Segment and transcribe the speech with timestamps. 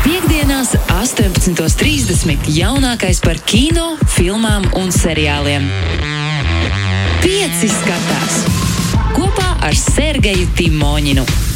[0.00, 2.48] Piektdienās, 18.30.
[2.56, 5.66] jaunākais par kino, filmām un seriāliem.
[7.20, 8.40] Pieci skatās
[9.12, 11.49] kopā ar Sergeju Timoņinu.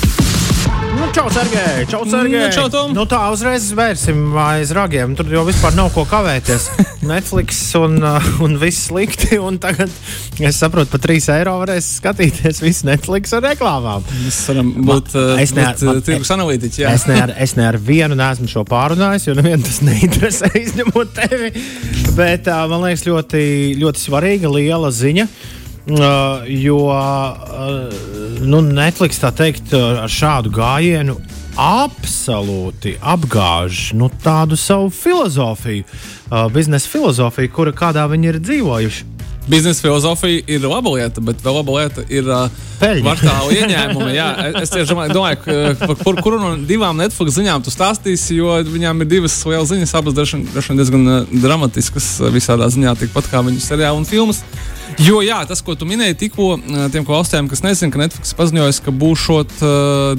[0.95, 1.87] Nu, čau, Sergei!
[1.91, 2.39] Čau, Sergei!
[2.39, 2.93] Nu, čau, Tom.
[2.95, 5.17] Nu, tā uzreiz vērsim aiz ragiem.
[5.19, 6.69] Tur jau vispār nav ko kavēties.
[7.11, 9.35] Netflix un, uh, un viss slikti.
[9.43, 9.91] Un tagad
[10.39, 14.07] es saprotu, par 3 eiro varēs skatīties visu Netflix ar reklāmām.
[14.23, 16.85] Mēs varam būt, uh, uh, tirgus analītiķi.
[16.85, 16.95] jā.
[16.95, 21.13] Es ne, ar, es ne ar vienu neesmu šo pārunājis, jo nevienu tas neinteresē, izņemot
[21.19, 21.51] tevi.
[22.15, 23.45] Bet uh, man liekas, ļoti,
[23.83, 25.27] ļoti svarīga, liela ziņa.
[25.27, 25.61] Uh,
[26.49, 27.93] jo uh,
[28.41, 31.19] nu, Netflix tā teikt, uh, ar šādu gājienu
[31.61, 39.11] absolūti apgāž nu, tādu savu filozofiju, uh, biznesa filozofiju, kura kādā viņi ir dzīvojuši.
[39.45, 42.47] Biznesa filozofija ir laba lieta, bet vēl laba lieta ir uh,
[42.81, 44.15] kvartāla ieņēmumi.
[44.17, 44.29] Jā,
[44.63, 49.05] es tieši domāju, uh, par kur, kuru no divām Netflix ziņām tu stāstīsi, jo viņām
[49.05, 53.61] ir divas lielas ziņas, abas vien diezgan uh, dramatiskas uh, visādā ziņā, tikpat kā viņu
[53.61, 54.41] seriāli un filmas.
[55.03, 58.75] Jo jā, tas, ko tu minēji tikko, uh, tiem klausītājiem, kas nezina, ka Netflix paziņoja,
[58.85, 59.71] ka būšot uh,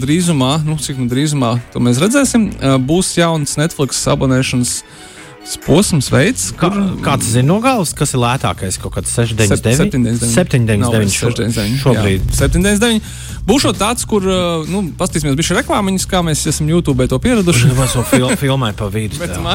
[0.01, 4.81] drīzumā, nu cik nu drīzumā, to mēs redzēsim, uh, būs jauns Netflix abonēšanas
[5.65, 8.79] posms, veids, Kā, kur kāds zina no galvas, kas ir lētākais?
[8.81, 10.25] Kaut kāds 799.
[10.33, 10.81] 799.
[10.81, 11.79] Nav 799 vairs šo- 699.
[11.83, 12.25] šobrīd.
[12.25, 13.01] Jā, 799.
[13.45, 17.67] Būšu tāds, kur, uh, nu, paskatīsimies, bija reklāmiņas, kā mēs esam YouTube to pieraduši.
[17.77, 19.19] Mēs jau fil filmai pa vidu.
[19.21, 19.53] Bet ma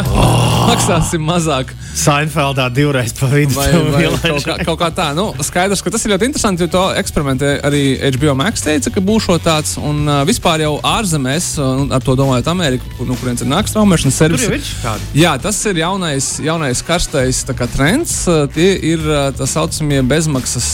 [0.70, 1.72] maksāsim mazāk.
[1.98, 3.56] Seinfeldā divreiz pa vidu.
[3.58, 5.08] Vai, vai kaut, kā, kaut kā tā.
[5.18, 7.83] Nu, skaidrs, ka tas ir ļoti interesanti, jo to eksperimentē arī
[8.14, 9.74] HBO Max teica, ka būs tāds.
[9.83, 13.74] Un uh, vispār jau ārzemēs, uh, ar to domājot Ameriku, kur, nu, kurienes ir nāks
[13.74, 14.70] traumēšanas servis.
[15.18, 18.12] Jā, tas ir jaunais, jaunais karstais kā, trends.
[18.55, 19.03] Tie ir
[19.39, 20.69] tā saucamie bezmaksas,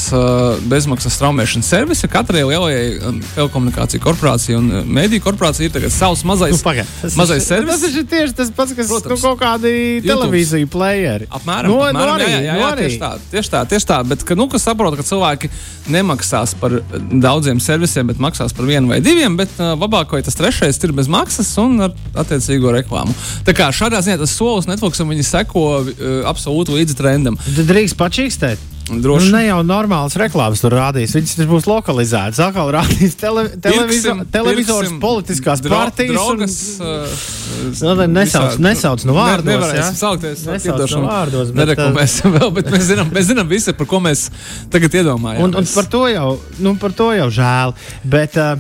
[0.71, 2.09] bezmaksas traumēšanas servisi.
[2.11, 7.47] Katrai lielajai telekomunikāciju korporācijai un mediju korporācijai ir savs mazais, Nu, pagaid, tas mazais ir-
[7.49, 7.81] servis.
[7.81, 9.23] Tas ir tieši tas pats, kas Protams.
[9.23, 9.73] nu, kaut kādi
[10.07, 11.27] televīziju playeri.
[11.31, 12.87] Apmēram, no, apmēram no arī, jā, jā, jā, no arī.
[12.87, 13.99] tieši tā, tieši tā, tieši tā.
[14.09, 15.51] Bet, ka, nu, kas saprot, ka cilvēki
[15.93, 16.75] nemaksās par
[17.13, 20.93] daudziem servisiem, bet maksās par vienu vai diviem, bet uh, labāk, vai tas trešais ir
[20.97, 23.15] bez maksas un ar attiecīgo reklāmu.
[23.47, 24.67] Tā kā šādā ziņā tas solis
[24.97, 25.91] Netflixam viņi seko uh,
[26.31, 27.37] absolūti līdzi trendam.
[27.45, 28.73] Tad drīkst pačīkstēt.
[28.87, 31.11] Droši Nu, ne jau normāls reklāmas tur rādīs.
[31.17, 32.39] Viņas tur būs lokalizētas.
[32.45, 36.15] Atkal rādīs tele, televizo, Pirksim- televizors, pirksim politiskās dro- partijas.
[36.15, 39.99] Drogas, un, uh, Nu, ne- nesauc- nesauc no vārdos, Ne, nevarēsim jā?
[39.99, 40.47] saukties.
[40.95, 44.29] No vārdos, bet, Nereklamēsim vēl, bet mēs zinām, mēs zinām visi, par ko mēs
[44.71, 45.43] tagad iedomājamies.
[45.49, 47.75] un, un par, to jau, nu, par to jau žēl.
[48.05, 48.55] Bet, uh,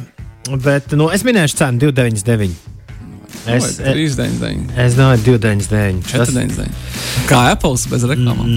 [0.59, 2.75] bet nu, es minēšu cenu 299.
[3.47, 4.73] Es, Vai 3,99.
[4.83, 6.03] es domāju, 299.
[6.11, 6.67] Tas- 4,99.
[7.31, 8.49] Kā Apple bez reklāmām.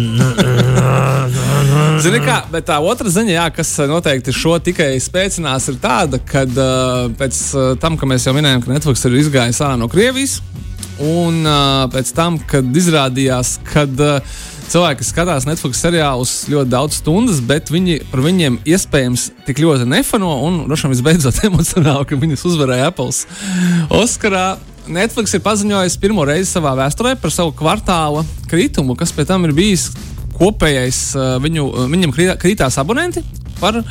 [2.04, 6.46] Zini, kā, bet tā otra ziņa, jā, kas noteikti šo tikai spēcinās, ir tāda, ka
[6.48, 7.42] uh, pēc
[7.84, 10.40] tam, ka mēs jau minējām, ka Netflix ir izgājis ārā no Krievijas,
[11.00, 17.40] un uh, pēc tam, kad izrādījās, ka uh, cilvēki skatās Netflix seriālus ļoti daudz stundas,
[17.46, 22.92] bet viņi par viņiem iespējams tik ļoti nefano, un vien visbeidzot emocionāli, ka viņus uzvarēja
[22.92, 23.10] Apple
[24.00, 24.50] Oskarā.
[24.90, 29.54] Netflix ir paziņojis pirmo reizi savā vēsturē par savu kvartāla kritumu, kas pēc tam ir
[29.58, 29.90] bijis
[30.40, 33.22] kopējais uh, viņu, uh, viņam krī- krītās abonenti
[33.60, 33.82] par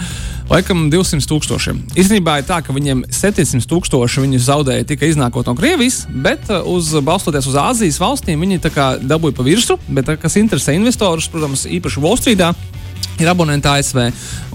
[0.48, 1.81] laikam 200 tūkstošiem.
[2.00, 6.64] Īstenībā ir tā, ka viņiem 700 tūkstoši viņi zaudēja tikai iznākot no Krievijas, bet uh,
[6.72, 8.62] uz, balstoties uz Āzijas valstīm, viņi
[9.04, 9.78] dabūja pa virsmu.
[9.92, 12.54] Bet, kas interesē investorus, protams, īpaši Wall Streetā,
[13.19, 13.98] ir abonenti ASV.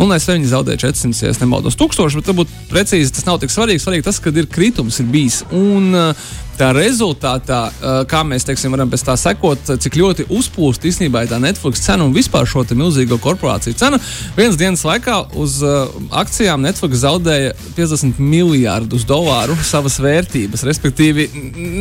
[0.02, 3.54] Un ASV viņi zaudēja 400, ja es nemaldos, tūkstoši, bet varbūt precīzi tas nav tik
[3.54, 3.84] svarīgi.
[3.84, 5.42] Svarīgi tas, ka ir kritums ir bijis.
[5.52, 10.84] Un, uh, Tā rezultātā, uh, kā mēs teiksim, varam pēc tā sekot, cik ļoti uzplūst
[10.86, 13.98] īstenībā tā Netflix cena un vispār šo milzīgo korporāciju cena.
[14.38, 20.66] Vienas dienas laikā uz uh, akcijām Netflix zaudēja 50 miljardus dolāru savas vērtības.
[20.70, 21.26] Respektīvi,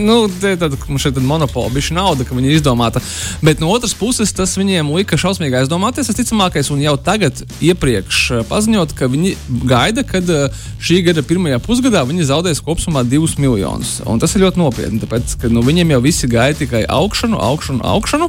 [0.06, 3.04] nu, mums šeit ir monopola, bija nauda, ka viņi ir izdomāta.
[3.44, 6.08] Bet no otras puses, tas viņiem lika šausmīgi aizdomāties.
[6.14, 9.36] Visticamākais, un jau tagad iepriekš uh, paziņot, ka viņi
[9.68, 10.32] gaida, kad
[10.80, 13.98] šī gada pirmajā pusgadā viņi zaudēs kopumā 2 miljonus.
[14.08, 17.82] Un tas ir ļoti nopietni, tāpēc, ka nu, viņiem jau visi gaida tikai augšanu, augšanu,
[17.92, 18.28] augšanu.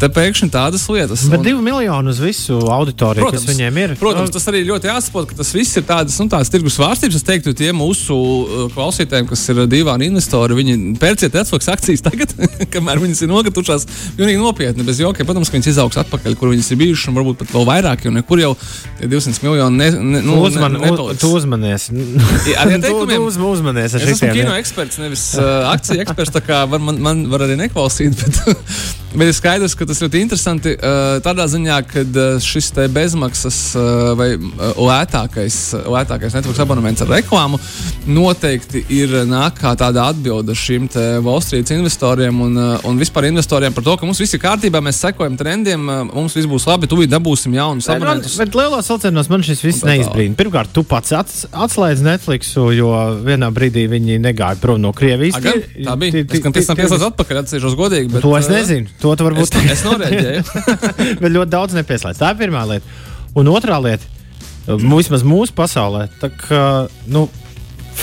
[0.00, 1.26] Te pēkšņi tādas lietas.
[1.30, 3.94] Bet Un- divi miljoni uz visu auditoriju, kas viņiem ir.
[4.00, 7.18] Protams, tas arī ļoti jāsaprot, ka tas viss ir tādas, nu, tādas tirgus vārstības.
[7.20, 12.34] Es teiktu, tie mūsu uh, klausītājiem, kas ir dīvaini investori, viņi pērciet Netflix akcijas tagad,
[12.74, 13.86] kamēr viņas ir nogatušās.
[14.18, 15.26] Pilnīgi nopietni, bez jokiem.
[15.28, 18.14] Protams, ka viņas izaugs atpakaļ, kur viņas ir bijušas, un varbūt pat vēl vairāk, jo
[18.14, 18.52] nekur jau
[19.00, 21.20] tie 200 miljoni ne, ne, nu, Uzman, ne, nepaliks.
[21.22, 21.88] tu uzmanies.
[22.58, 22.94] Ar tu
[23.24, 26.42] uz- uzmanies ar Es esmu kino eksperts, nevis uh, akciju eksperts.
[26.48, 31.20] Var, man, man var arī neklausīt, bet Bet ir skaidrs, ka tas ļoti interesanti uh,
[31.22, 37.60] tādā ziņā, ka uh, šis bezmaksas uh, vai lētākais, lētākais Netflix abonements ar reklāmu
[38.10, 40.88] noteikti ir nāk kā tāda atbilde šīm
[41.22, 44.98] Wall Street investoriem un, un vispār investoriem par to, ka mums viss ir kārtībā, mēs
[45.04, 48.34] sekojam trendiem, mums viss būs labi, tūlīt dabūsim jaunus abonementus.
[48.42, 50.34] Bet lielos vilcienos man šis viss neizbrīna.
[50.38, 52.90] Pirmkārt, tu pats atslēdz Netflixu, jo
[53.22, 55.38] vienā brīdī viņi negāja prom no Krievijas.
[55.54, 56.24] Aga, tā bija.
[56.24, 58.10] Es gan tam pieslēdzu atpakaļ, atceros godīgi.
[58.12, 58.90] Bet, to es nezinu.
[59.02, 59.58] To tu varbūt.
[59.62, 60.44] Es, es norēģēju.
[61.22, 62.20] bet ļoti daudz nepieslēdz.
[62.20, 63.00] Tā ir pirmā lieta.
[63.38, 64.06] Un otrā lieta,
[64.66, 66.62] vismaz mūsu pasaulē, tā kā,
[67.10, 67.26] nu,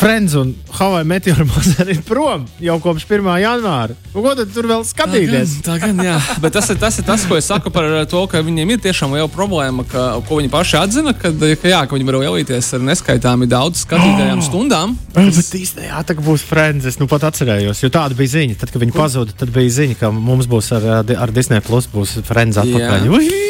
[0.02, 3.28] Friends un Hawaii Meteor Mother ir prom jau kopš 1.
[3.44, 3.94] janvāra.
[4.16, 5.60] Nu, ko tad tur vēl skatīties?
[5.62, 6.16] Tā gan, tā gan jā.
[6.42, 9.14] Bet tas ir, tas ir tas, ko es saku par to, ka viņiem ir tiešām
[9.14, 12.82] liela problēma, ka, ko viņi paši atzina, ka, ka, jā, ka viņi var ielīties ar
[12.90, 14.48] neskaitāmi daudz skatītājām oh!
[14.50, 14.98] stundām.
[15.14, 15.38] Kas...
[15.38, 16.90] Bet īstenībā tā būs Friends.
[16.90, 18.58] Es nu pat atcerējos, jo tāda bija ziņa.
[18.58, 22.24] Tad, kad viņi pazuda, tad bija ziņa, ka mums būs ar, ar Disney Plus būs
[22.26, 23.06] Friends atpakaļ.
[23.06, 23.50] Jā.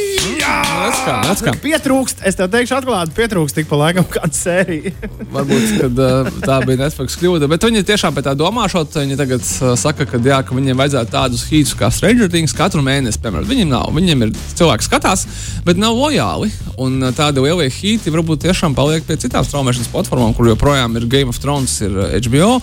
[1.01, 1.51] Kā, kā.
[1.57, 4.91] Pietrūkst, es tev teikšu, atklāti, pietrūkst tik pa laikam kāda sērija.
[5.35, 7.49] Varbūt, kad uh, tā bija Netflix kļūda.
[7.49, 11.13] Bet viņi tiešām pēc tā domāšot, viņi tagad uh, saka, ka, jā, ka viņiem vajadzētu
[11.13, 13.21] tādus hītus kā Stranger Things katru mēnesi.
[13.23, 15.25] Piemēram, viņiem nav, viņiem ir cilvēki skatās,
[15.65, 16.51] bet nav lojāli.
[16.81, 21.09] Un uh, tādi lielie hīti varbūt tiešām paliek pie citām straumēšanas platformām, kur joprojām ir
[21.09, 22.53] Game of Thrones, ir HBO.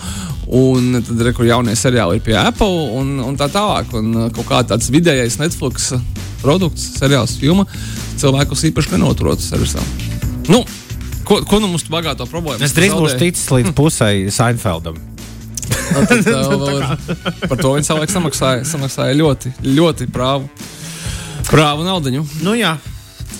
[0.55, 3.91] Un tad ir jaunie seriāli ir pie Apple un, un tā tālāk.
[3.99, 5.91] Un kaut kā tāds vidējais Netflix
[6.43, 7.65] produkts, seriāls, filma
[8.19, 9.83] cilvēkus īpaši nenoturot servisā.
[10.49, 10.63] Nu,
[11.29, 12.63] Ko, ko nu mums bagāto problēmu?
[12.65, 14.97] Es drīz būšu ticis līdz pusei Seinfeldam.
[15.89, 16.91] No, tad, uh,
[17.49, 20.45] par to viņi savulaik samaksāja, samaksāja ļoti, ļoti prāvu,
[21.47, 22.11] prāvu naudu.
[22.45, 22.75] Nu, jā.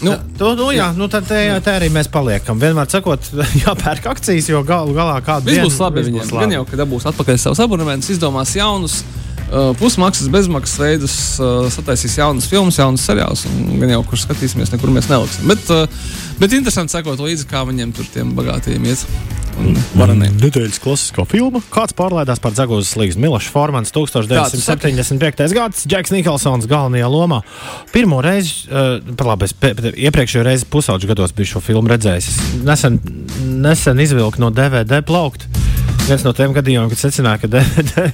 [0.01, 0.87] Nu, to, nu, jā, jā.
[0.97, 2.57] Nu, tad te, te arī mēs paliekam.
[2.61, 3.29] Vienmēr sakot,
[3.63, 5.59] jāpērk akcijas, jo galu galā kāda ir.
[5.59, 6.05] Viss būs labi.
[6.31, 9.03] Gan jau, ka dabūs atpakaļ savus abonementus, izdomās jaunus.
[9.49, 13.47] Uh, pusmaksas, bezmaksas veidus, uh, sataisīs jaunas filmas, jaunas seriālus.
[13.81, 15.49] Gan jau, kur skatīsimies, nekur mēs neliksim.
[15.49, 15.89] Bet, uh,
[16.37, 19.01] bet interesanti sekot līdzi, kā viņiem tur tiem bagātiem iet.
[19.57, 21.63] Mm, nedēļas klasiskā filma.
[21.73, 25.49] Kāds pārlaidās par Zagūzes līgas Miloša Formans 1975.
[25.57, 27.41] gads, Džeks Nikolsons galvenajā lomā.
[27.89, 29.57] Pirmo reizi, uh, labi, es
[29.97, 32.29] iepriekšējo reizi pusauģu gados biju šo filmu redzējis.
[32.69, 33.01] Nesen,
[33.65, 35.48] nesen izvilku no DVD plaukta
[36.09, 38.09] viens no tiem gadījumiem, kad secināja, ka DVD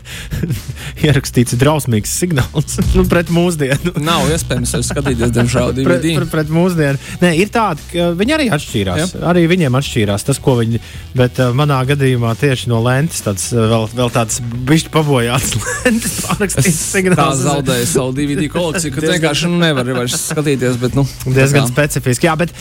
[1.06, 3.96] ierakstīts drausmīgs signāls nu, pret mūsdienu.
[4.04, 5.88] Nav iespējams skatīties, diemžēl, DVD.
[5.88, 7.02] pret, pret, pret mūsdienu.
[7.24, 9.16] Nē, ir tādi, ka viņi arī atšķīrās.
[9.16, 9.24] Jā.
[9.32, 10.82] Arī viņiem atšķīrās tas, ko viņi.
[11.16, 15.56] Bet uh, manā gadījumā tieši no lentes tāds uh, vēl, vēl tāds bišķi pabojāts
[15.86, 17.22] lentes pārrakstīts signāls.
[17.22, 20.80] Tā zaudēja savu DVD kolekciju, ka vienkārši nevar vairs skatīties.
[20.82, 22.30] Bet, nu, diezgan specifiski.
[22.30, 22.54] Jā, bet,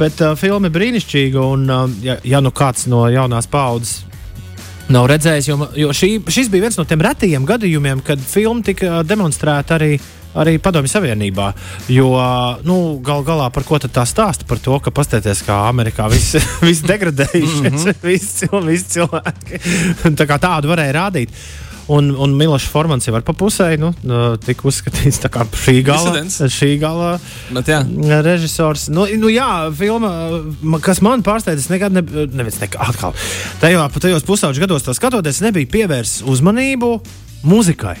[0.00, 1.48] bet uh, filma ir brīnišķīga.
[1.56, 4.09] Un, uh, ja, ja nu kāds no jaunās paudzes
[4.94, 5.50] nav redzējis.
[5.50, 9.98] Jo, jo šī, šis bija viens no tiem retajiem gadījumiem, kad filma tika demonstrēta arī.
[10.30, 11.48] Arī Padomju Savienībā.
[11.90, 12.12] Jo
[12.62, 14.46] nu, gal galā par ko tā stāsta?
[14.46, 16.36] Par to, ka paskatieties, kā Amerikā viss
[16.68, 17.98] vis degradējušies, mm -hmm.
[18.06, 19.58] visi, visi cilvēki.
[20.14, 21.34] Tā kā tādu varēja rādīt.
[21.90, 23.90] Un, un Milošs Formans jau var pa pusē, nu,
[24.44, 27.08] tika uzskatīts kā šī gala, šī gala
[27.50, 27.80] Bet, jā.
[28.22, 28.86] režisors.
[28.94, 30.12] Nu, nu, jā, filma,
[30.84, 33.16] kas man pārsteidz, nekad, ne, nevis nekad, atkal,
[33.62, 36.94] tajā, tajos pusauģu gados to skatoties, nebija pievērsts uzmanību
[37.50, 37.98] muzikai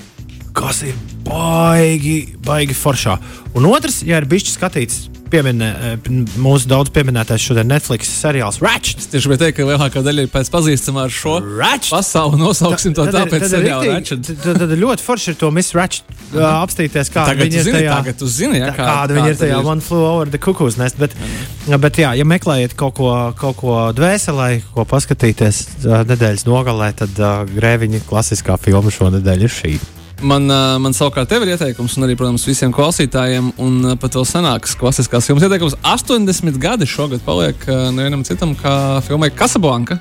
[0.56, 0.96] kas ir
[1.26, 3.16] baigi, baigi foršā.
[3.56, 6.08] Un otrs, ja ir bijis skatīts pieminē, eh,
[6.40, 9.02] mūsu daudz pieminētais šodien Netflix seriāls Ratchet.
[9.12, 11.92] Tieši gribēju teikt, ka lielākā daļa ir pēc pazīstamā ar šo Ratchet.
[11.94, 12.40] pasauli.
[12.40, 14.32] Nosauksim to tā, tāpēc seriāla Ratchet.
[14.42, 17.94] Tad, tad ļoti forši ir to Miss Ratchet uh apstīties, tagad viņa ir tajā.
[18.00, 20.98] Tagad tu zini, ja, kā, kāda viņa ir tajā One Flew Over the Cuckoo's Nest.
[20.98, 21.78] Bet, -huh.
[21.78, 27.10] bet jā, ja meklējat kaut ko, kaut ko dvēselē, ko paskatīties uh, nedēļas nogalē, tad
[27.18, 29.78] uh, grēviņa klasiskā filma šonadēļ ir šī.
[30.20, 30.44] Man,
[30.84, 35.46] man savukārt ir ieteikums, un arī, protams, visiem klausītājiem, un pat vēl senāks klasiskās filmas
[35.46, 35.78] ieteikums.
[35.80, 37.64] 80 gadi šogad paliek
[37.96, 40.00] nevienam citam, kā filmai Casablanca.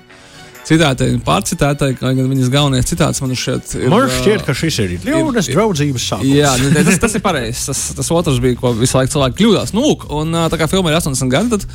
[0.70, 3.88] Citātai, pārcitētai, kā gan viņas galvenais citāts man šeit ir.
[3.90, 6.34] Man šķiet, ka šis ir ļaunas draudzības sākums.
[6.36, 7.64] Jā, nu, tas, tas ir pareizi.
[7.72, 9.74] Tas, tas otrs bija, ko visu laiku cilvēki kļūdās.
[9.74, 11.66] Nu, un tā kā filma ir 80 gadi, tad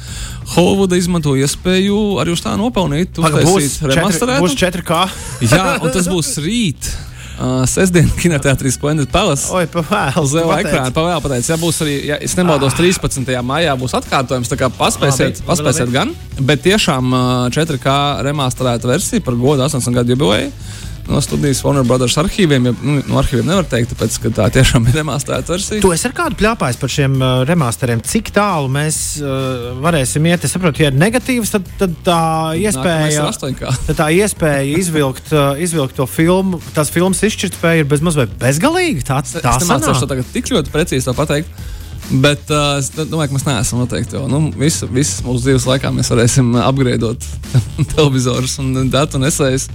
[0.54, 3.18] Hollywooda izmanto iespēju arī uz tā nopelnīt.
[3.18, 5.02] Būs 4, būs 4K.
[5.48, 6.92] Jā, un tas būs rīt.
[7.34, 9.48] Uh, Sestdien kinoteātrī Splendid Palace.
[9.54, 10.20] Oi, pavēl.
[10.22, 11.50] Uz liela ekrāna pavēl pateicis.
[11.50, 13.26] Ja būs arī, ja es nemaldos, 13.
[13.42, 15.96] maijā būs atkārtojums, tā kā paspēsiet, labi, paspēsiet labi.
[15.98, 16.14] gan.
[16.46, 17.14] Bet tiešām
[17.54, 17.98] 4K
[18.28, 20.52] remasterēta versija par godu 80 gadu jubileju.
[21.08, 22.68] No studijas Warner Brothers arhīviem.
[22.68, 25.82] Ja, nu, no arhīviem nevar teikt, tāpēc, ka tā tiešām ir remasterēta versija.
[25.84, 28.02] Tu esi ar kādu pļāpājis par šiem uh, remasteriem?
[28.08, 30.46] Cik tālu mēs uh, varēsim iet?
[30.46, 32.22] Es saprotu, ja ir negatīvs, tad, tad tā
[32.60, 33.28] iespēja,
[33.88, 39.06] tad tā iespēja izvilkt, uh, izvilkt to filmu, tās filmas izšķirtspēja ir bezmaz vai bezgalīga.
[39.12, 41.64] Tā, tā es nemācīšu to tagad tik ļoti precīzi pateikt.
[42.12, 44.18] Bet uh, es domāju, ka mēs neesam noteikti.
[44.18, 47.24] Jo, nu, visas mūsu dzīves laikā mēs varēsim apgriezot
[47.94, 49.70] televizorus un datu nesējas.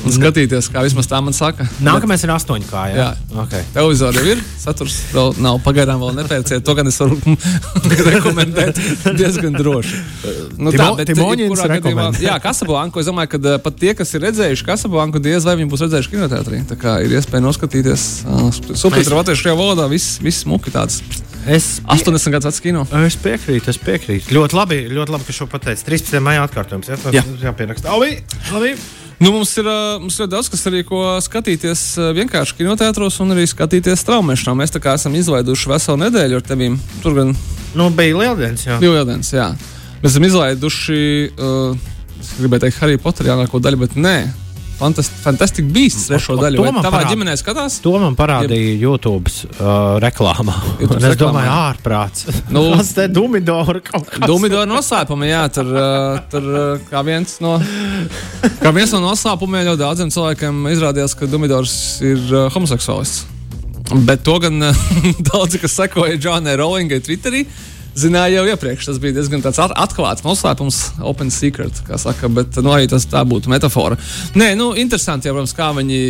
[0.00, 1.66] Un skatīties, kā vismaz tā man saka.
[1.84, 2.84] Nākamais ir astoņkā.
[2.90, 3.08] Jā, jā.
[3.44, 3.64] Okay.
[3.74, 4.40] televizors jau ir.
[4.60, 6.64] Saturs vēl nav pagaidām, vēl nepērciet.
[6.64, 7.18] To gan es varu
[8.10, 8.80] rekomendēt
[9.18, 10.00] diezgan droši.
[10.60, 13.02] Nu, tā, bet, gadījumā, jā, Kasablanku.
[13.02, 16.62] Es domāju, ka pat tie, kas ir redzējuši Kasablanku, diez vai viņi būs redzējuši kinoteātrī.
[16.70, 21.02] Tā kā ir iespēja noskatīties uh, subtitru latviešu valodā, viss, viss muki tāds.
[21.48, 22.84] Es 80 gadus vecs kino.
[23.06, 24.34] Es piekrītu, es piekrītu.
[24.36, 25.86] Ļoti labi, ļoti labi ka šo pateicu.
[25.88, 26.20] 13.
[26.24, 26.90] maijā atkārtojums.
[26.92, 27.24] Jā, jā.
[27.48, 27.96] jāpieraksta.
[27.96, 28.20] Labi,
[28.52, 28.74] labi.
[29.20, 29.66] Nu, mums ir
[30.00, 31.80] mums ļoti daudz, kas arī ko skatīties
[32.16, 34.54] vienkārši kinoteātros un arī skatīties traumēšanā.
[34.56, 36.78] Mēs tā kā esam izlaiduši veselu nedēļu ar tevīm.
[37.02, 37.34] Tur gan
[37.76, 38.64] nu, bija lieldienas.
[38.64, 38.78] Jā.
[38.80, 39.50] Lieldienas, jā.
[40.00, 41.02] Mēs esam izlaiduši,
[41.36, 44.16] uh, es gribēju teikt, Harry Potter jaunāko daļu, bet nē.
[44.80, 46.62] Fantastic Beasts trešo daļu.
[46.64, 47.10] Vai tavā parād...
[47.12, 47.78] ģimenē skatās?
[47.84, 48.84] To man parādīja Jeb...
[48.86, 50.56] YouTube uh, reklāmā.
[50.80, 52.26] YouTube es domāju, ārprāts.
[52.52, 54.24] Nu, Tas te Dumidora kaut kas.
[54.24, 57.58] Dumidora noslēpumi, jā, tur, uh, tur uh, kā viens no,
[58.62, 63.26] kā viens no noslēpumiem ļoti daudziem cilvēkiem izrādījās, ka Dumidors ir uh, homoseksuālists.
[64.06, 64.86] Bet to gan uh,
[65.32, 68.86] daudzi, kas sekoja Džonai Rowlingai Twitterī, uh, zināja jau iepriekš.
[68.90, 73.50] Tas bija diezgan atklāts noslēpums, open secret, kā saka, bet nu, arī tas tā būtu
[73.52, 73.98] metāfora.
[74.38, 76.00] Nē, nu, interesanti, jau, protams, kā viņi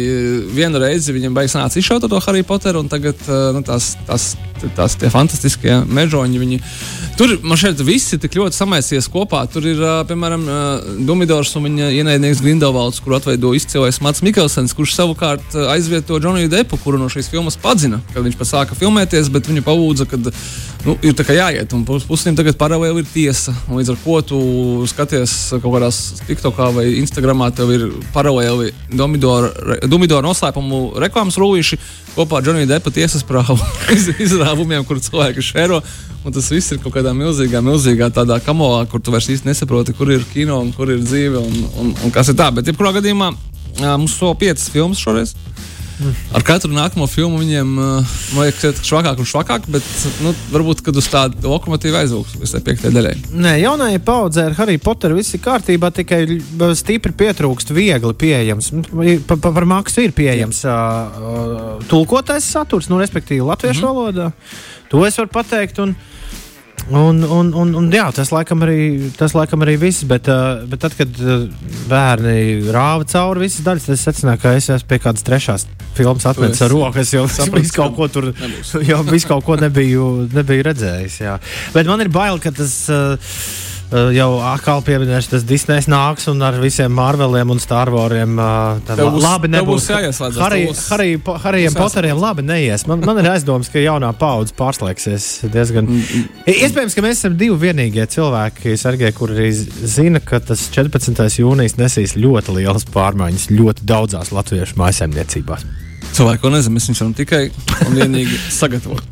[0.55, 4.33] vienu reizi viņam beigas nāca izšaut to Harry Potteru, un tagad eh, nu, tās, tās,
[4.77, 6.41] tās tie fantastiskie mežoņi.
[6.43, 6.61] Viņi,
[7.19, 9.45] tur man šeit viss ir tik ļoti samaisies kopā.
[9.53, 14.75] Tur ir, eh, piemēram, eh, Dumidors un viņa ienaidnieks Grindelvalds, kur atveido izcilais Mats Mikelsens,
[14.77, 19.49] kurš savukārt aizvieto Džoniju Depu, kuru no šīs filmas padzina, kad viņš sāka filmēties, bet
[19.49, 20.19] viņu pavūdza, ka
[20.87, 23.55] nu, ir jāiet un pusdien tagad paralēli ir tiesa.
[23.71, 24.41] Līdz ar to tu
[24.91, 31.79] skaties kaut kādās TikTokā vai Instagramā, tev ir paralēli Dumidora noslēpumu reklāmas rullīši
[32.17, 33.59] kopā ar Džoniju Depa tiesas prāvu
[34.27, 35.81] izrāvumiem, kur cilvēki šēro.
[36.21, 39.95] Un tas viss ir kaut kādā milzīgā, milzīgā tādā kamolā, kur tu vairs īsti nesaproti,
[39.97, 42.51] kur ir kino un kur ir dzīve un, un, un kas ir tā.
[42.53, 43.31] Bet, jebkurā gadījumā,
[43.81, 45.33] mums so piecas filmas šoreiz.
[46.35, 49.87] Ar katru nākamo filmu viņiem uh, liekas, švakāk un švakāk, bet
[50.25, 53.15] nu, varbūt uz tādu lokomotīvu aizvilks līdz piektajai daļai.
[53.35, 56.23] Nē, jaunajai paudzei ar Harry Potteru viss ir kārtībā, tikai
[56.79, 58.73] stipri pietrūkst viegli pieejams.
[59.29, 64.01] Pa, pa, par maksu ir pieejams uh, uh, tulkotais saturs, nu, respektīvi latviešu mm -hmm.
[64.01, 64.33] valodā.
[64.91, 65.79] To es varu pateikt.
[65.79, 65.95] Un,
[66.89, 70.83] Un, un, un, un, jā, tas laikam arī, tas laikam arī viss, bet, uh, bet
[70.83, 71.45] tad, kad uh,
[71.91, 76.27] bērni rāva cauri visas daļas, tad es secināju, ka es esmu pie kādas trešās filmas
[76.27, 78.31] atmetis ar rokas, jo es visu kaut ko tur
[78.91, 81.21] jau visu kaut ko nebiju, nebiju redzējis.
[81.27, 81.37] Jā.
[81.77, 82.77] Bet man ir bail, ka tas.
[82.91, 83.60] Uh,
[84.15, 88.37] jau atkal pieminēšu, tas Disneys nāks un ar visiem Marveliem un Star Warsiem.
[88.39, 89.89] Uh, labi, nebūs
[91.43, 92.21] Harijam Potteriem.
[92.21, 92.87] Labi, neies.
[92.91, 95.91] Man, man ir aizdoms, ka jaunā paudze pārslēgsies diezgan.
[95.91, 96.49] Mm, mm.
[96.55, 101.27] Iespējams, ka mēs esam divi vienīgie cilvēki, Sergei, kur arī zina, ka tas 14.
[101.43, 105.67] jūnijas nesīs ļoti lielas pārmaiņas ļoti daudzās latviešu mājsaimniecībās.
[106.11, 107.41] Cilvēku to nezinu, mēs viņus varam tikai
[107.87, 109.07] un vienīgi sagatavot.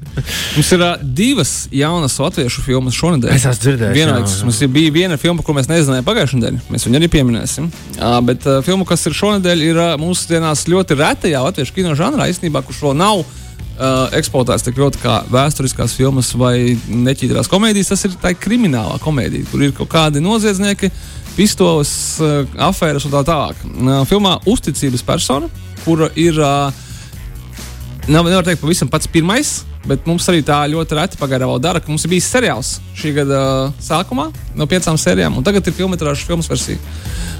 [0.56, 3.34] Mums ir uh, divas jaunas latviešu filmas šonadēļ.
[3.36, 3.94] Es esmu dzirdējis.
[3.94, 6.62] Vienlaikus mums bija viena filma, ko mēs nezinājām pagājušajā nedēļā.
[6.74, 7.68] Mēs viņu arī pieminēsim.
[7.98, 12.26] Uh, bet uh, filma, kas ir šonadēļ, ir uh, mūsdienās ļoti retajā latviešu kino žanrā,
[12.32, 13.28] īstenībā, kurš vēl nav uh,
[14.18, 17.94] eksploatēts tik ļoti kā vēsturiskās filmas vai neķītrās komēdijas.
[17.94, 20.90] Tas ir tā kriminālā komēdija, kur ir kaut kādi noziedznieki,
[21.38, 23.64] pistoles, uh, afēras un tā tālāk.
[23.70, 25.54] Uh, filmā Uzticības persona,
[25.86, 26.42] kura ir.
[26.42, 26.84] Uh,
[28.08, 29.52] nav, nevar teikt, pavisam pats pirmais,
[29.88, 33.14] bet mums arī tā ļoti reti pagaidām vēl dara, ka mums ir bijis seriāls šī
[33.20, 33.40] gada
[33.84, 36.78] sākumā no piecām sērijām, un tagad ir filmas filmas versija.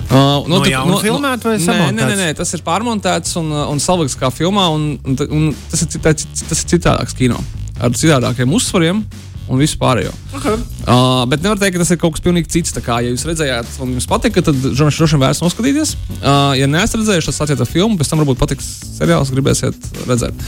[0.09, 3.81] Uh, no, no, no, filmēt, vai nē, nē, nē, nē, tas ir pārmontēts un, un
[3.83, 7.43] salikts kā filmā, un, un, un tas, ir, tas, tas ir citādāks kino
[7.79, 9.03] ar citādākiem uzsvariem
[9.49, 10.13] un visu pārējo.
[10.39, 10.59] Okay.
[10.85, 12.75] Uh, bet nevar teikt, ka tas ir kaut kas pilnīgi cits.
[12.85, 15.95] Kā, ja jūs redzējāt, un jums patika, tad droši vien vērts noskatīties.
[16.19, 20.47] Uh, ja neesat redzējuši, tad sāciet ar filmu, pēc tam varbūt patiks seriāls, gribēsiet redzēt.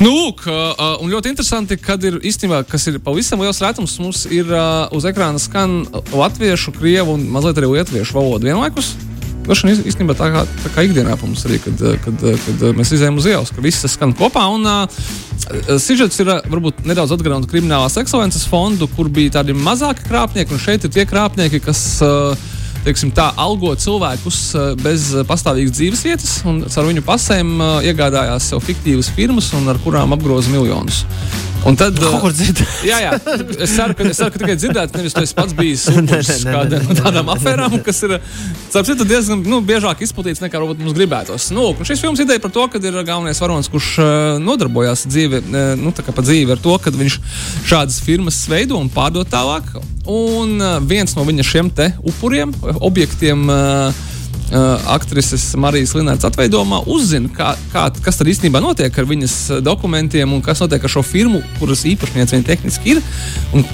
[0.00, 4.24] Nu, lūk, uh, un ļoti interesanti, kad ir īstenībā, kas ir pavisam liels retums, mums
[4.30, 5.82] ir uh, uz ekrāna skan
[6.14, 8.94] latviešu, krievu un mazliet arī lietuviešu valodu vienlaikus.
[9.48, 13.16] Droši vien īstenībā tā kā, tā kā ikdienā mums arī, kad, kad, kad mēs izējām
[13.16, 14.44] uz ielas, ka viss skan kopā.
[14.52, 15.00] Un, uh,
[15.80, 20.84] Sižets ir varbūt nedaudz atgādājis kriminālās ekscelences fondu, kur bija tādi mazāki krāpnieki, un šeit
[20.84, 22.36] ir tie krāpnieki, kas uh,
[22.84, 24.40] teiksim, tā, algo cilvēkus
[24.82, 27.56] bez pastāvīgas dzīves vietas un ar viņu pasēm
[27.88, 31.06] iegādājās sev fiktīvas firmas, ar kurām apgroza miljonus.
[31.66, 32.60] Un tad, Kur dzird?
[32.86, 33.10] jā, jā,
[33.58, 36.96] es ceru, ka, es ceru, ka tikai dzirdēt, nevis tu pats bijis upuris kādām no
[36.96, 38.14] tādām afērām, kas ir
[38.86, 41.50] citu, diezgan nu, biežāk izplatīts nekā varbūt mums gribētos.
[41.56, 44.10] Nu, šis films ideja par to, ka ir galvenais varonis, kurš uh,
[44.42, 47.18] nodarbojās dzīve, uh, nu, pa dzīvi ar to, ka viņš
[47.68, 49.74] šādas firmas veido un pārdod tālāk.
[50.08, 50.56] Un
[50.88, 53.44] viens no viņa šiem te upuriem, objektiem.
[53.50, 54.06] Uh,
[54.88, 60.42] aktrises Marijas Linētas atveidojumā uzzina, kā, kā, kas tad īstenībā notiek ar viņas dokumentiem un
[60.44, 63.02] kas notiek ar šo firmu, kuras īpašniece viņa tehniski ir.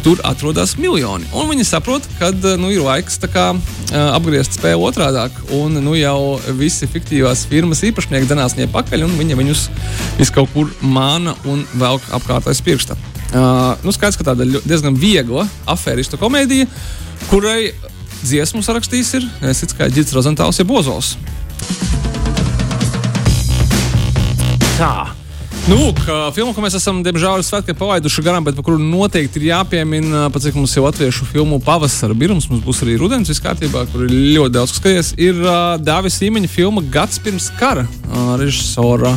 [0.05, 1.29] Tur atrodas miljoni.
[1.37, 3.53] Un viņi saprot, ka nu, ir laiks kā,
[3.95, 5.25] apgriezt spēli otrādi.
[5.55, 9.67] Un nu, jau visi fiktīvās firmas īpašnieki danās viņai pakaļ, un viņa viņus
[10.19, 12.99] vis kaut kur māna un velk apkārt aiz pirksta.
[13.35, 16.69] Uh, nu, skaidrs, ka tāda diezgan viegla afēristu komēdija,
[17.31, 17.73] kurai
[18.25, 21.15] dziesmu sarakstījis ir Nesits kā Ģits Rozentāls ja Bozols.
[24.75, 24.95] Tā.
[25.65, 29.47] Nu, kā filmu, ko mēs esam, diemžēl, svētkiem palaiduši garām, bet par kuru noteikti ir
[29.49, 33.87] jāpiemina, pat cik mums jau latviešu filmu pavasara birums, mums būs arī rudens viss kārtībā,
[33.89, 39.15] kur ir ļoti daudz skaties, ir uh, Dāvis Īmeņa filma Gads pirms kara uh, režisora.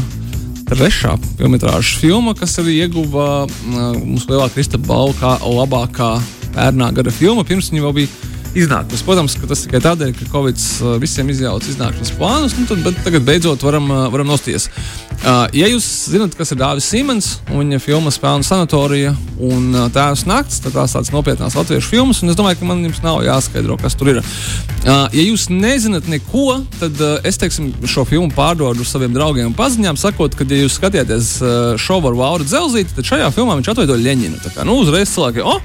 [0.67, 6.13] Trešā filmas filma, kas arī ieguva uh, mūsu lielā Kristapā balvu kā labākā
[6.55, 7.43] pērnā gada filma.
[7.47, 8.26] Pirms viņa vēl bija
[8.57, 9.03] iznākums.
[9.05, 13.25] Protams, ka tas tikai tādēļ, ka Covid uh, visiem izjauca iznākšanas plānus, nu, tad tagad
[13.27, 14.67] beidzot varam, uh, varam nosties.
[15.17, 20.25] Uh, ja jūs zināt, kas ir Dāvis Simons un viņa filma Spēļu sanatorija un Tēvs
[20.29, 23.77] nakts, tad tās tādas nopietnas latviešu filmas, un es domāju, ka man jums nav jāskaidro,
[23.81, 24.21] kas tur ir.
[24.85, 30.37] Ja jūs nezināt neko, tad es teiksim, šo filmu pārdodu saviem draugiem un paziņām, sakot,
[30.37, 31.33] ka, ja jūs skatieties
[31.81, 34.41] šovu ar Vauru Dzelzīti, tad šajā filmā viņš atveido Ļeņinu.
[34.45, 35.61] Tā kā nu, uzreiz cilvēki, oh,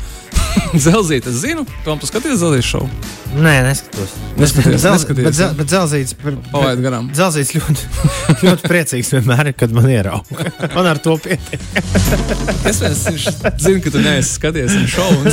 [0.87, 2.89] Zelzīte, es zinu, Tom, tu skaties zelzītes šovu.
[3.33, 4.11] Nē, neskatos.
[4.37, 6.13] Neskaties, Zel, neskaties, bet, zel, bet zelzīts,
[6.53, 7.07] Palaid garām.
[7.17, 7.87] zelzīts ļoti,
[8.45, 10.51] ļoti priecīgs vienmēr kad man ierauga.
[10.75, 11.61] Man ar to pietiek.
[12.63, 15.33] Es zinu, ka tu neesi skaties šovu.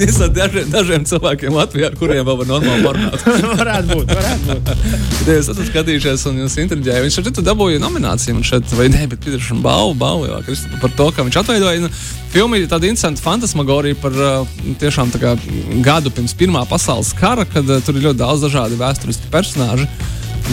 [0.00, 3.26] Es ar dažiem, dažiem cilvēkiem Latvijā, kuriem vēl var normāli parunāt.
[3.60, 4.70] varētu būt, varētu būt.
[5.18, 8.38] Kad es esmu skatījušies un jūs interģēju, viņš šeit dabūja nomināciju.
[8.38, 11.84] Man šeit, vai ne, bet un balvu, balvu jā, Kristapa, par to, ka viņš atveidoja.
[11.84, 11.92] Nu,
[12.36, 13.22] Filma ir tāda interesanta
[13.56, 14.46] fantasmagorija par uh,
[14.80, 15.10] tiešām
[15.82, 19.86] gadu pirms Pirmā pasaules kara, kad uh, tur ir ļoti daudz dažādu vēsturiski personāžu.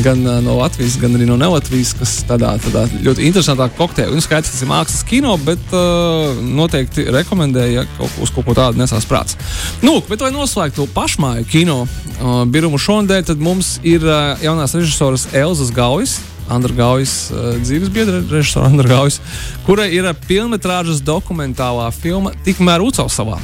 [0.04, 4.16] Gan uh, no Latvijas, gan arī no Nelatvijas, kas tādā, tādā ļoti interesantā kokteilā.
[4.16, 8.56] Nu, skaidrs, tas ir mākslas kino, bet uh, noteikti rekomendēju, ja kaut, uz kaut ko
[8.58, 9.38] tādu nesās prāts.
[9.84, 15.28] Nu, bet, lai noslēgtu pašmāju kino uh, birumu šonadēļ, tad mums ir uh, jaunās režisoras
[15.36, 16.22] Elzas Gaujas.
[16.52, 19.20] Andra Gaujas uh, dzīves biedra, režisora Andra Gaujas,
[19.68, 23.40] kurai ir pilnmetrāžas dokumentālā filma Tikmēr Ucavsavā.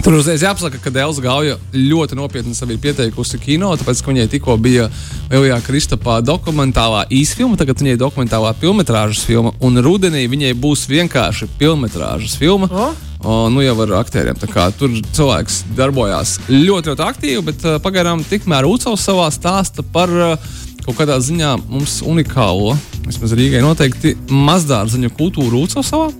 [0.00, 4.56] Tur uzreiz jāpasaka, ka Elza Gauja ļoti nopietni sevi pieteikusi kino, tāpēc, ka viņai tikko
[4.56, 4.86] bija
[5.28, 11.50] Lielajā Kristapā dokumentālā īsfilma, tagad viņai ir dokumentālā filmas filma, un rudenī viņai būs vienkārši
[11.60, 12.70] filmas filma.
[12.72, 12.88] O?
[13.20, 14.38] O, nu jau ar aktieriem.
[14.78, 20.52] Tur cilvēks darbojās ļoti, ļoti aktīvi, bet uh, pagaidām tikmēr Ucavs savā stāsta par uh,
[20.84, 22.74] kaut kādā ziņā mums unikālo,
[23.06, 26.10] vismaz Rīgai noteikti mazdārziņu kultūru Ucavsavā,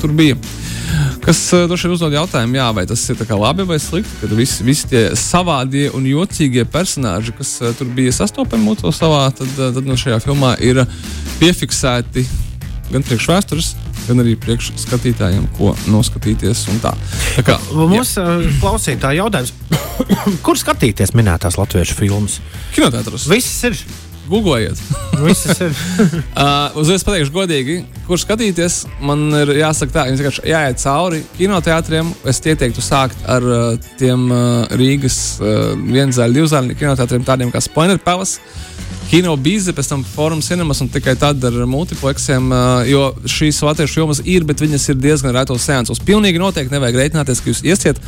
[0.00, 0.38] tur bija.
[1.22, 4.64] Kas uh, droši vien uzdod jautājumu, jā, vai tas ir labi vai slikti, kad visi,
[4.66, 9.86] visi tie savādie un jocīgie personāļi, kas uh, tur bija sastopami Ucavsavā, tad, uh, tad
[9.86, 10.82] no šajā filmā ir
[11.38, 12.26] piefiksēti
[12.92, 13.72] gan priekš vēstures,
[14.08, 16.66] gan arī priekš skatītājiem, ko noskatīties.
[16.72, 16.94] un Tā.
[17.38, 19.52] Tā kā, Mums uh, klausītāji jautājums,
[20.46, 22.40] kur skatīties minētās latviešu filmas?
[22.76, 23.28] Kinoteātros.
[23.30, 23.84] Visas ir.
[24.32, 24.78] Googlējiet.
[25.22, 25.72] Visas ir.
[26.32, 27.74] Uh, uzreiz pateikšu, godīgi,
[28.06, 28.78] kur skatīties.
[29.04, 32.08] Man ir jāsaka, tā, jums vienkārši jāiet cauri kinoteātriem.
[32.30, 38.00] Es ieteiktu sākt ar uh, tiem uh, Rīgas uh, vienzāļu, divzāļu kinoteātriem, tādiem kā Spoiler
[38.02, 38.40] Palace.
[39.10, 42.46] Kino bīze, pēc tam forums cinemas un tikai tad ar multiplexiem,
[42.88, 46.00] jo šīs latviešu filmas ir, bet viņas ir diezgan retos seansos.
[46.00, 48.00] Pilnīgi noteikti nevajag rēķināties, ka jūs iesiet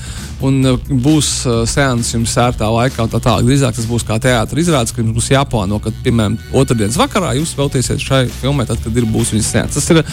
[0.44, 0.62] un
[1.04, 1.32] būs
[1.70, 3.44] seans jums sērtā laikā un tā tālāk.
[3.48, 7.52] Drīzāk tas būs kā teātris izrādes, ka jums būs jāplāno, ka, piemēram, otrdienas vakarā jūs
[7.58, 9.76] veltīsiet šai filmai, tad, kad ir būs viņas seans.
[9.76, 10.04] Tas ir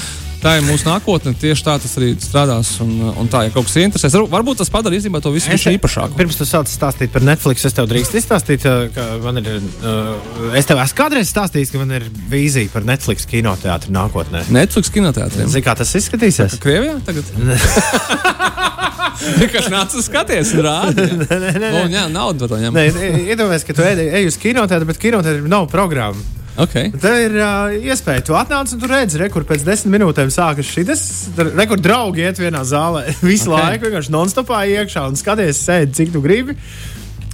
[0.42, 2.72] Tā ir mūsu nākotne, tieši tā tas arī strādās.
[2.82, 6.18] Un, un tā, ja kaut kas interesēs, varbūt tas padara īstenībā to visu īpašāku.
[6.18, 9.62] Pirms tu sāc stāstīt par Netflix, es tev drīkstu izstāstīt, uh, ka man ir.
[9.86, 14.48] Uh, es tev esmu kādreiz stāstījis, ka man ir vīzija par Netflix kinoteātru nākotnē.
[14.50, 15.46] Netflix kinoteātriem.
[15.46, 16.58] Zini, kā tas izskatīsies?
[16.64, 17.30] Krievijā tagad?
[19.22, 21.06] Vienkārši nāca skaties, un rāda.
[21.22, 22.06] Nē, nē, nē.
[22.10, 22.74] Naudu to ņem.
[22.74, 22.90] Nē,
[23.30, 26.41] iedomājieties, ka tu ej, uz kinoteātru, bet kinoteātrī nav programma.
[26.60, 26.92] Okay.
[27.00, 28.26] Tā ir uh, iespēja.
[28.28, 31.06] Tu atnāc un tu redzi, re, kur pēc desmit minūtēm sākas šis.
[31.38, 33.56] Re, kur draugi iet vienā zālē visu Ok.
[33.56, 33.70] okay.
[33.70, 36.58] laiku, vienkārši non-stopā iekšā un skaties, sēdi, cik tu gribi.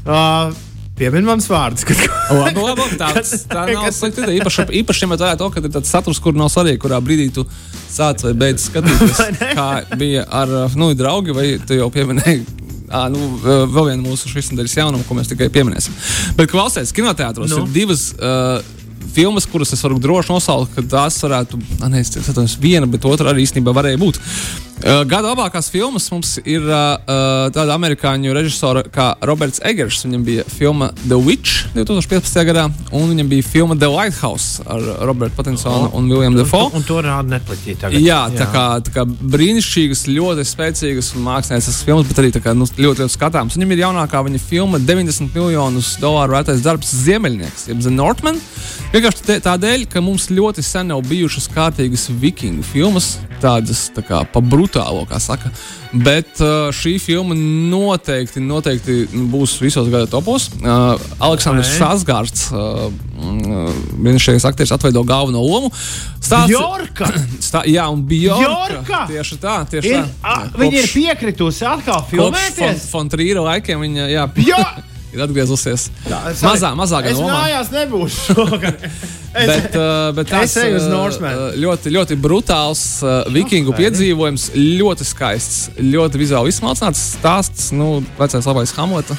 [0.05, 0.53] Uh,
[0.97, 1.85] Piemin manas vārdus.
[1.85, 1.99] Kad...
[2.33, 4.23] Labi, labi, tā, tā nav slikta.
[4.25, 4.41] ideja.
[4.41, 7.43] Īpaši, īpaši ņemot vērā to, ka ir tāds saturs, kur nav svarīgi, kurā brīdī tu
[7.85, 9.21] sāc vai beidz skatīties.
[9.59, 9.67] kā
[9.99, 12.47] bija ar nu, draugi, vai tu jau pieminēji.
[12.87, 15.93] À, nu, vēl viena mūsu šīs nedēļas jaunuma, ko mēs tikai pieminēsim.
[16.39, 17.65] Bet klausieties, kinoteātros nu.
[17.67, 18.63] ir divas uh,
[19.13, 23.31] filmas, kuras es varu droši nosaukt, ka tās varētu, ne, es atceros, viena, bet otra
[23.33, 24.21] arī īstenībā varēja būt.
[24.77, 26.99] Uh, gada labākās filmas mums ir uh,
[27.49, 30.03] tāda amerikāņu režisora kā Roberts Eggers.
[30.05, 32.43] Viņam bija filma The Witch 2015.
[32.45, 36.69] gadā, un viņam bija filma The Lighthouse ar Robertu Patinsonu un William Defoe.
[36.77, 37.97] Un, to rāda Netflixī tagad.
[38.05, 38.49] Jā, tā jā.
[38.53, 43.15] Kā, tā kā brīnišķīgas, ļoti spēcīgas un mākslinieckas filmas, bet arī kā, nu, ļoti, ļoti
[43.17, 43.57] skatāmas.
[43.57, 48.37] Viņam ir jaunākā viņa filma 90 miljonus dolāru vērtais darbs Ziemeļnieks, jeb The Northman.
[48.93, 54.41] Vienkārši tādēļ, ka mums ļoti sen nav bijušas kārtīgas vikingu filmas, tādas tā kā pa
[54.67, 55.51] brutālo, kā saka.
[55.95, 60.49] Bet uh, šī filma noteikti, noteikti būs visos gada topos.
[60.59, 62.89] Uh, Aleksandrs Sasgārds, uh,
[63.95, 65.71] brīnišķīgais aktieris, atveido galveno lomu.
[66.19, 67.07] Stāsts, Bjorka!
[67.47, 68.51] Stā, jā, un Bjorka!
[68.67, 69.01] Bjorka!
[69.13, 70.27] Tieši tā, tieši ir, tā.
[70.27, 72.89] A, viņa ir piekritusi atkal filmēties.
[72.91, 74.27] Fontrīra laikiem viņa, jā.
[75.15, 75.87] ir atgriezusies.
[76.07, 77.31] Jā, mazā, mazā gada lomā.
[77.31, 78.83] Es mājās nebūšu šogad.
[79.33, 85.67] bet, uh, bet tas ir uh, ļoti, ļoti brutāls uh, vikingu no, piedzīvojums, ļoti skaists,
[85.81, 87.69] ļoti vizuāli izsmalcināts stāsts.
[87.75, 89.17] Nu, vecais labais Hamleta.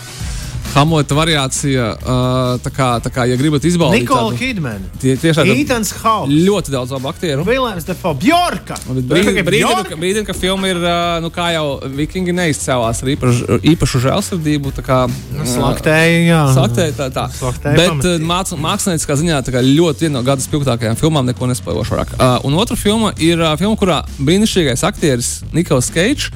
[0.74, 4.04] Hamleta variācija, uh, tā kā, tā kā, ja gribat izbaudīt.
[4.04, 6.32] Nikola Kidman, tie, tieši tādi Etans Hawks.
[6.46, 7.46] Ļoti daudz labu aktieru.
[7.48, 8.76] Viljams Defo, Bjorka.
[8.86, 11.64] Brīdī, brīdī, brīdī, ka filma ir, uh, nu kā jau
[11.98, 15.00] vikingi neizcēlās ar īpašu, īpašu žēlsirdību, tā kā.
[15.34, 16.44] Nu, slaktēji, jā.
[16.56, 17.26] Slaktēji, tā, tā.
[17.38, 21.50] Slaktēji Bet uh, māc, mākslinieckā ziņā tā kā ļoti viena no gada spilgtākajām filmām, neko
[21.50, 22.14] nespējošu vairāk.
[22.18, 26.30] Uh, un otra filma ir uh, filma, kurā brīnišķīgais aktieris Nikols Keits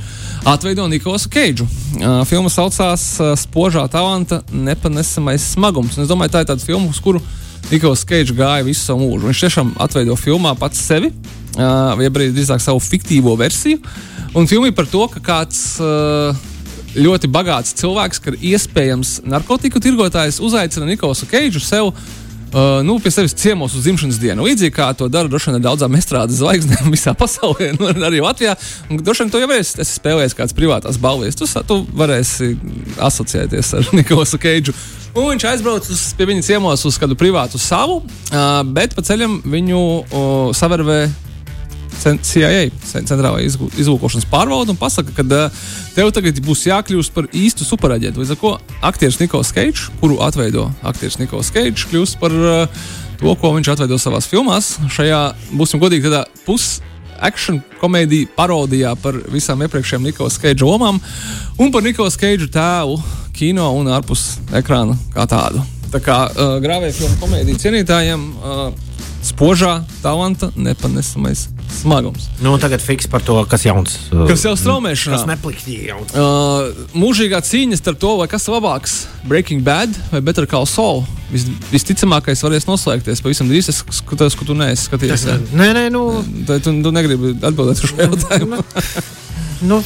[0.48, 1.68] atveido Nikolasu Keidžu.
[2.00, 4.21] Uh, filma saucās uh, Spožā talanta
[4.52, 5.96] nepanesamais smagums.
[5.96, 7.22] Un es domāju, tā ir tāda filma, uz kuru
[7.70, 9.28] Nikolas Keidžs gāja visu savu mūžu.
[9.30, 13.82] Viņš tiešām atveido filmā pats sevi, uh, vai arī drīzāk savu fiktīvo versiju.
[14.36, 15.76] Un filma ir par to, ka kāds.
[15.82, 16.48] Uh,
[16.92, 22.02] ļoti bagāts cilvēks, ka iespējams narkotiku tirgotājs uzaicina Nikolasu Keidžu sev uh,
[22.52, 24.44] Uh, nu, pie sevis ciemos uz dzimšanas dienu.
[24.44, 28.52] Līdzīgi kā to dara droši vien daudzām estrādes zvaigznēm visā pasaulē, nu, arī Latvijā.
[28.90, 31.38] Un, droši vien to jau esi, esi spēlējis kāds privātās balvas.
[31.38, 32.52] Tu, tu varēsi
[33.00, 34.76] asociēties ar Nikolasu Keidžu.
[35.16, 39.80] Un viņš aizbrauca pie viņa ciemos uz kādu privātu savu, uh, bet pa ceļam viņu
[39.80, 41.06] uh, savervē
[42.00, 43.52] CIA, centrālajā
[43.82, 45.24] izlūkošanas pārvalde, un pasaka, ka
[45.96, 48.22] tev tagad būs jākļūst par īstu superaģentu.
[48.22, 48.54] Līdz ar to
[48.90, 52.34] aktieris Nikols Keits, kuru atveido aktieris Nikols Keits, kļūst par
[53.22, 54.76] to, ko viņš atveido savās filmās.
[54.90, 55.20] Šajā,
[55.54, 56.80] būsim godīgi, tādā pus
[57.22, 60.98] action komēdija parodijā par visām iepriekšējām Nikolas Keidža lomām
[61.60, 62.98] un par Nikolas Keidža tēlu
[63.36, 65.62] kino un ārpus ekrāna kā tādu.
[65.92, 68.91] Tā kā uh, grāvēja filmu komēdiju cienītājiem, uh,
[69.22, 72.26] spožā talanta nepanesamais smagums.
[72.42, 73.94] Nu, tagad fiks par to, kas jauns.
[74.10, 75.16] Uh, kas jau straumēšanā.
[75.16, 76.12] Tas nepliktīgi jauns.
[76.12, 81.04] Uh, mūžīgā cīņa starp to, vai kas labāks- Breaking Bad vai Better Call Saul.
[81.32, 83.70] Vis, visticamākais varēs noslēgties pavisam drīz.
[83.72, 85.24] Es skatos, ka tu neesi skatījies.
[85.54, 86.04] Nē, nē, nu.
[86.48, 88.60] Tā, tu, tu negribi atbildēt uz šo jautājumu.
[89.70, 89.82] nu.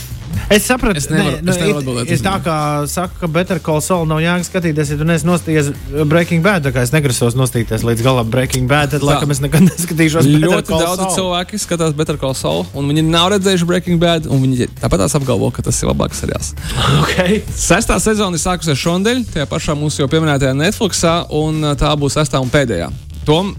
[0.53, 2.11] Es sapratu, es nevaru, ne, es nevaru atbildēt.
[2.14, 2.57] Es tā kā
[2.90, 5.72] saku, ka Better Call Saul nav jāgas skatīties, ja tu neesi nostājies
[6.09, 6.66] Breaking Bad.
[6.66, 10.29] Tā kā es negrasos nostīties līdz galam Breaking Bad, tad, laikam, es nekad neskatīšos.
[10.46, 14.70] Ļoti daudz cilvēku skatās Better Call Saul, un viņi nav redzējuši Breaking Bad, un viņi
[14.81, 16.55] tāpat apgalvo, ka tas ir labāks seriāls.
[17.07, 17.40] Okay.
[17.55, 22.40] Sestā sezona ir sākusies šonadēļ, tajā pašā mūsu jau pieminētajā Netflixā, un tā būs sestā
[22.42, 22.88] un pēdējā.
[23.29, 23.55] Tom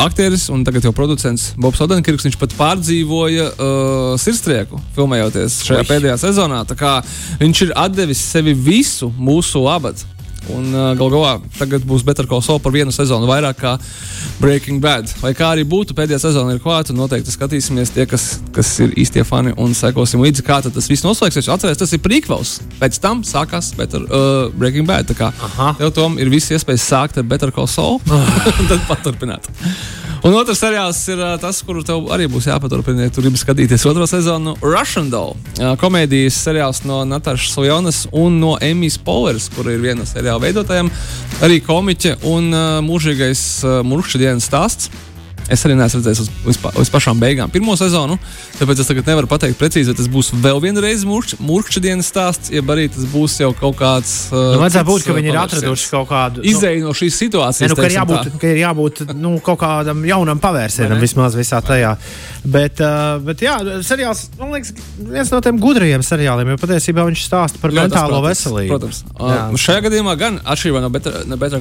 [0.00, 2.26] aktieris un tagad jau producents Bobs Odenkirks.
[2.28, 5.90] Viņš pat pārdzīvoja uh, sirdstrieku, filmējoties šajā Ui.
[5.90, 6.64] pēdējā sezonā.
[7.42, 10.13] Viņš ir devis sevi visu mūsu labadu.
[10.52, 13.72] Un uh, gal galā tagad būs Better Call Saul par vienu sezonu vairāk kā
[14.42, 15.08] Breaking Bad.
[15.22, 16.96] Lai kā arī būtu, pēdējā sezona ir klāta.
[16.96, 21.48] Noteikti skatīsimies tie, kas, kas ir īstie fani un sekosim līdzi, kā tas viss noslēgsies.
[21.54, 22.56] Atcerieties, tas ir prequels.
[22.80, 25.08] Pēc tam sākās Better, uh, Breaking Bad.
[25.12, 25.32] Tā kā
[25.80, 29.48] tev tom ir visi iespējas sākt ar Better Call Saul un tad paturpināt.
[30.24, 34.06] Un otrs seriāls ir tas, kuru tev arī būs jāpaturpina, ja tu gribi skatīties otro
[34.08, 34.54] sezonu.
[34.64, 35.34] Russian Doll.
[35.82, 40.88] Komēdijas seriāls no Natāšas Sojonas un no Emijas Polers, kur ir viena no seriāla veidotājiem.
[41.44, 42.48] Arī komiķe un
[42.88, 43.42] mūžīgais
[43.84, 44.88] mūža dienas stāsts.
[45.52, 48.16] Es arī neesmu redzējis uz, uz, uz pašām beigām pirmo sezonu,
[48.58, 52.70] tāpēc es tagad nevaru pateikt precīzi, vai tas būs vēl vienreiz mūža dienas stāsts, jeb
[52.72, 54.14] arī tas būs jau kaut kāds.
[54.32, 57.18] Uh, Nu, vajadzētu būt, ka uh, viņi ir atraduši kaut kādu nu, Izēju no šīs
[57.24, 57.72] situācijas.
[57.72, 58.40] Nu, ka, ir jābūt, tā.
[58.40, 61.94] ka ir jābūt nu, kaut kādam jaunam pavērsienam vismaz visā tajā.
[62.44, 67.24] Bet, uh, bet jā, seriāls, man liekas, viens no tiem gudrajiem seriāliem, jo patiesībā viņš
[67.24, 68.72] stāsta par Jā, mentālo protams, veselību.
[68.74, 69.02] Protams.
[69.12, 69.38] Jā.
[69.48, 70.92] Uh, šajā gadījumā gan atšķirībā no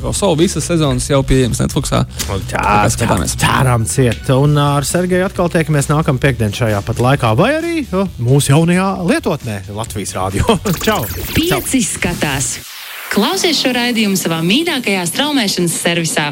[0.04, 2.04] Call Saul visas sezonas jau pieejamas Netflixā.
[2.04, 3.38] Jā, Tā kā skatāmies.
[3.74, 4.28] Cērām ciet.
[4.30, 7.80] Un ar Sergeju atkal tiekamies nākamā piekdienā šajā pat laikā, vai arī
[8.22, 10.46] mūsu jaunajā lietotnē, Latvijas Rādio.
[10.86, 11.00] Čau!
[11.10, 11.24] Čau.
[11.34, 12.60] Pieci skatās.
[13.10, 16.28] Klausies šo raidījumu savā mīļākajā straumēšanas servisā.